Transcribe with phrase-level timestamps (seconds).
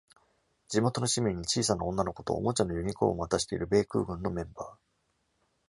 [0.67, 4.77] 地元の市民に小さな女の子とおもちゃのユニコーンを渡している米空軍のメンバー